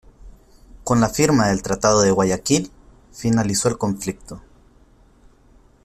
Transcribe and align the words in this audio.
Con 0.83 0.99
la 0.99 1.09
firma 1.09 1.49
del 1.49 1.61
tratado 1.61 2.01
de 2.01 2.09
Guayaquil, 2.09 2.71
finalizó 3.11 3.69
el 3.69 3.77
conflicto. 3.77 4.41